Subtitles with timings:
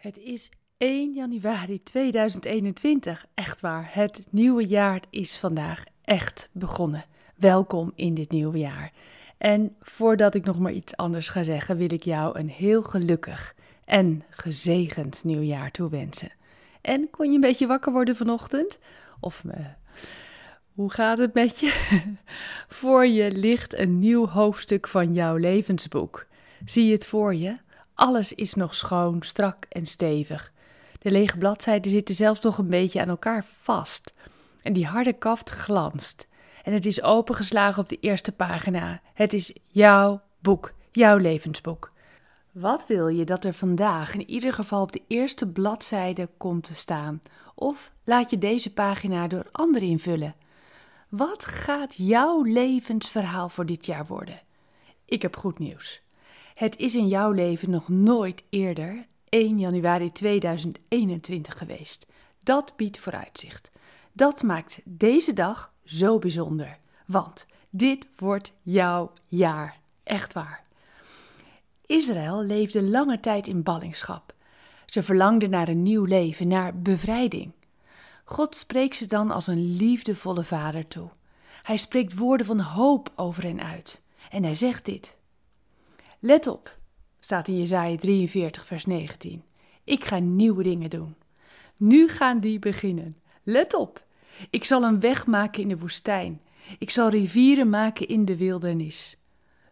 [0.00, 3.26] Het is 1 januari 2021.
[3.34, 7.04] Echt waar, het nieuwe jaar is vandaag echt begonnen.
[7.36, 8.92] Welkom in dit nieuwe jaar.
[9.38, 13.54] En voordat ik nog maar iets anders ga zeggen, wil ik jou een heel gelukkig
[13.84, 16.32] en gezegend nieuwjaar toewensen.
[16.80, 18.78] En kon je een beetje wakker worden vanochtend?
[19.20, 19.52] Of uh,
[20.74, 22.00] hoe gaat het met je?
[22.80, 26.26] voor je ligt een nieuw hoofdstuk van jouw levensboek.
[26.64, 27.56] Zie je het voor je?
[28.00, 30.52] Alles is nog schoon, strak en stevig.
[30.98, 34.14] De lege bladzijden zitten zelfs nog een beetje aan elkaar vast.
[34.62, 36.28] En die harde kaft glanst.
[36.62, 39.00] En het is opengeslagen op de eerste pagina.
[39.14, 41.92] Het is jouw boek, jouw levensboek.
[42.52, 46.74] Wat wil je dat er vandaag in ieder geval op de eerste bladzijde komt te
[46.74, 47.22] staan?
[47.54, 50.34] Of laat je deze pagina door anderen invullen?
[51.08, 54.40] Wat gaat jouw levensverhaal voor dit jaar worden?
[55.04, 56.02] Ik heb goed nieuws.
[56.60, 62.06] Het is in jouw leven nog nooit eerder 1 januari 2021 geweest.
[62.40, 63.70] Dat biedt vooruitzicht.
[64.12, 66.78] Dat maakt deze dag zo bijzonder.
[67.06, 69.78] Want dit wordt jouw jaar.
[70.02, 70.62] Echt waar.
[71.86, 74.34] Israël leefde lange tijd in ballingschap.
[74.86, 77.52] Ze verlangden naar een nieuw leven, naar bevrijding.
[78.24, 81.08] God spreekt ze dan als een liefdevolle vader toe.
[81.62, 84.02] Hij spreekt woorden van hoop over hen uit.
[84.30, 85.18] En hij zegt dit:
[86.22, 86.78] Let op,
[87.20, 89.42] staat in Jesaja 43, vers 19.
[89.84, 91.16] Ik ga nieuwe dingen doen.
[91.76, 93.16] Nu gaan die beginnen.
[93.42, 94.04] Let op,
[94.50, 96.40] ik zal een weg maken in de woestijn.
[96.78, 99.18] Ik zal rivieren maken in de wildernis.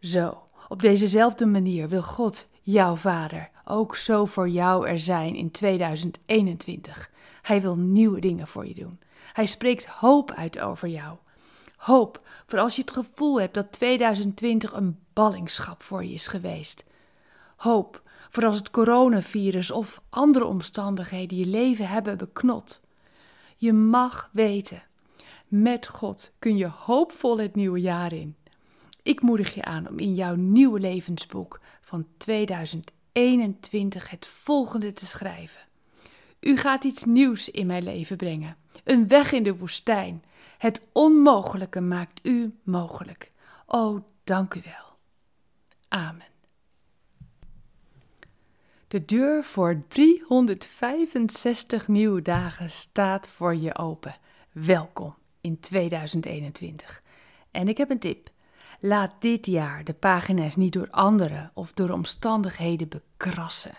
[0.00, 5.50] Zo, op dezezelfde manier wil God, jouw Vader, ook zo voor jou er zijn in
[5.50, 7.10] 2021.
[7.42, 9.00] Hij wil nieuwe dingen voor je doen.
[9.32, 11.16] Hij spreekt hoop uit over jou.
[11.76, 16.84] Hoop voor als je het gevoel hebt dat 2020 een ballingschap voor je is geweest.
[17.56, 22.80] Hoop voor als het coronavirus of andere omstandigheden je leven hebben beknot.
[23.56, 24.82] Je mag weten,
[25.48, 28.36] met God kun je hoopvol het nieuwe jaar in.
[29.02, 35.60] Ik moedig je aan om in jouw nieuwe levensboek van 2021 het volgende te schrijven.
[36.40, 38.56] U gaat iets nieuws in mijn leven brengen.
[38.84, 40.22] Een weg in de woestijn.
[40.58, 43.30] Het onmogelijke maakt u mogelijk.
[43.66, 44.91] O, dank u wel.
[45.92, 46.26] Amen.
[48.88, 54.14] De deur voor 365 nieuwe dagen staat voor je open.
[54.52, 57.02] Welkom in 2021.
[57.50, 58.30] En ik heb een tip.
[58.80, 63.74] Laat dit jaar de pagina's niet door anderen of door omstandigheden bekrassen.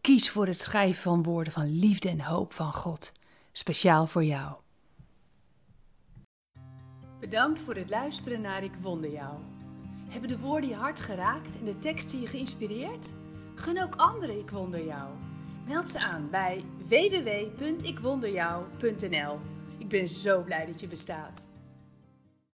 [0.00, 3.12] Kies voor het schrijven van woorden van liefde en hoop van God,
[3.52, 4.54] speciaal voor jou.
[7.20, 9.59] Bedankt voor het luisteren naar Ik Wonder Jou.
[10.10, 13.12] Hebben de woorden je hart geraakt en de teksten je geïnspireerd?
[13.54, 15.10] Gun ook anderen Ik Wonder Jou.
[15.66, 19.38] Meld ze aan bij www.ikwonderjou.nl.
[19.78, 21.49] Ik ben zo blij dat je bestaat.